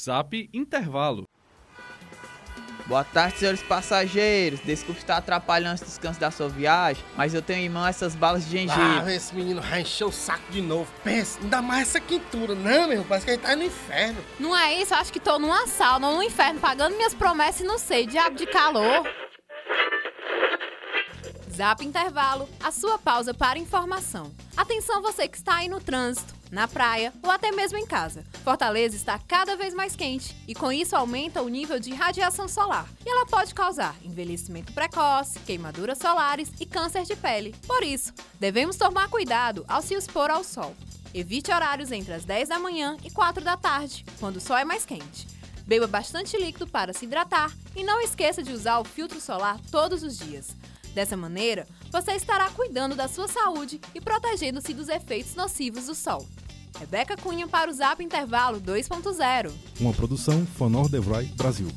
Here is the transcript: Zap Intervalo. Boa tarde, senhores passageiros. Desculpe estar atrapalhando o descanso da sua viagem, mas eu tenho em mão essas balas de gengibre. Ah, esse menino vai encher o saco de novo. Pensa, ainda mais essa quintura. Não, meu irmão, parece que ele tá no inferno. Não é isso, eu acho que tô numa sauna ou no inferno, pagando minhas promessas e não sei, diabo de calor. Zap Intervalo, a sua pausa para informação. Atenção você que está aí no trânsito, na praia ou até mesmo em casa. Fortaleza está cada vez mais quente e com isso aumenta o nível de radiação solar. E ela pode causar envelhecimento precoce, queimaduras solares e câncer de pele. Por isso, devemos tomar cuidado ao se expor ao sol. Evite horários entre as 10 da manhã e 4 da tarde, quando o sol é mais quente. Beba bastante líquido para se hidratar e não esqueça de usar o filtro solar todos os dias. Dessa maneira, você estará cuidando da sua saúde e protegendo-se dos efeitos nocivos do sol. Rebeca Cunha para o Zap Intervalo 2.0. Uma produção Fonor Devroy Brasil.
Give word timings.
Zap 0.00 0.48
Intervalo. 0.52 1.28
Boa 2.86 3.02
tarde, 3.02 3.38
senhores 3.38 3.62
passageiros. 3.62 4.60
Desculpe 4.60 5.00
estar 5.00 5.16
atrapalhando 5.16 5.80
o 5.80 5.84
descanso 5.84 6.20
da 6.20 6.30
sua 6.30 6.50
viagem, 6.50 7.02
mas 7.16 7.32
eu 7.32 7.40
tenho 7.40 7.60
em 7.60 7.68
mão 7.68 7.86
essas 7.86 8.14
balas 8.14 8.44
de 8.44 8.58
gengibre. 8.58 9.00
Ah, 9.02 9.10
esse 9.10 9.34
menino 9.34 9.62
vai 9.62 9.80
encher 9.80 10.04
o 10.04 10.12
saco 10.12 10.52
de 10.52 10.60
novo. 10.60 10.92
Pensa, 11.02 11.40
ainda 11.40 11.62
mais 11.62 11.88
essa 11.88 12.00
quintura. 12.00 12.54
Não, 12.54 12.82
meu 12.82 12.92
irmão, 12.92 13.06
parece 13.08 13.24
que 13.24 13.32
ele 13.32 13.42
tá 13.42 13.56
no 13.56 13.62
inferno. 13.62 14.22
Não 14.38 14.54
é 14.54 14.74
isso, 14.74 14.92
eu 14.92 14.98
acho 14.98 15.12
que 15.12 15.18
tô 15.18 15.38
numa 15.38 15.66
sauna 15.66 16.08
ou 16.08 16.16
no 16.16 16.22
inferno, 16.22 16.60
pagando 16.60 16.94
minhas 16.94 17.14
promessas 17.14 17.62
e 17.62 17.64
não 17.64 17.78
sei, 17.78 18.06
diabo 18.06 18.36
de 18.36 18.46
calor. 18.46 19.08
Zap 21.54 21.84
Intervalo, 21.84 22.48
a 22.62 22.70
sua 22.70 22.98
pausa 22.98 23.32
para 23.32 23.58
informação. 23.58 24.30
Atenção 24.56 25.00
você 25.00 25.26
que 25.28 25.36
está 25.36 25.56
aí 25.56 25.68
no 25.68 25.80
trânsito, 25.80 26.33
na 26.54 26.68
praia 26.68 27.12
ou 27.22 27.30
até 27.30 27.50
mesmo 27.50 27.76
em 27.76 27.84
casa. 27.84 28.24
Fortaleza 28.44 28.94
está 28.94 29.18
cada 29.18 29.56
vez 29.56 29.74
mais 29.74 29.96
quente 29.96 30.34
e 30.46 30.54
com 30.54 30.70
isso 30.70 30.94
aumenta 30.94 31.42
o 31.42 31.48
nível 31.48 31.80
de 31.80 31.92
radiação 31.92 32.48
solar. 32.48 32.88
E 33.04 33.08
ela 33.10 33.26
pode 33.26 33.52
causar 33.52 33.96
envelhecimento 34.02 34.72
precoce, 34.72 35.40
queimaduras 35.40 35.98
solares 35.98 36.50
e 36.60 36.64
câncer 36.64 37.02
de 37.02 37.16
pele. 37.16 37.54
Por 37.66 37.82
isso, 37.82 38.14
devemos 38.38 38.76
tomar 38.76 39.08
cuidado 39.08 39.64
ao 39.68 39.82
se 39.82 39.94
expor 39.94 40.30
ao 40.30 40.44
sol. 40.44 40.74
Evite 41.12 41.52
horários 41.52 41.92
entre 41.92 42.14
as 42.14 42.24
10 42.24 42.48
da 42.48 42.58
manhã 42.58 42.96
e 43.04 43.10
4 43.10 43.42
da 43.42 43.56
tarde, 43.56 44.04
quando 44.18 44.36
o 44.36 44.40
sol 44.40 44.56
é 44.56 44.64
mais 44.64 44.86
quente. 44.86 45.26
Beba 45.66 45.86
bastante 45.86 46.36
líquido 46.36 46.66
para 46.66 46.92
se 46.92 47.04
hidratar 47.04 47.52
e 47.74 47.82
não 47.82 48.00
esqueça 48.00 48.42
de 48.42 48.52
usar 48.52 48.78
o 48.78 48.84
filtro 48.84 49.20
solar 49.20 49.58
todos 49.70 50.02
os 50.02 50.18
dias. 50.18 50.54
Dessa 50.94 51.16
maneira, 51.16 51.66
você 51.90 52.12
estará 52.12 52.48
cuidando 52.50 52.94
da 52.94 53.08
sua 53.08 53.26
saúde 53.26 53.80
e 53.94 54.00
protegendo-se 54.00 54.72
dos 54.72 54.88
efeitos 54.88 55.34
nocivos 55.34 55.86
do 55.86 55.94
sol. 55.94 56.24
Rebeca 56.78 57.16
Cunha 57.16 57.46
para 57.46 57.70
o 57.70 57.74
Zap 57.74 58.02
Intervalo 58.02 58.60
2.0. 58.60 59.52
Uma 59.80 59.92
produção 59.92 60.44
Fonor 60.46 60.88
Devroy 60.88 61.24
Brasil. 61.36 61.68